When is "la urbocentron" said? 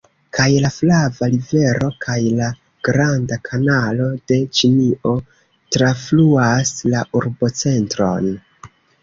6.97-8.35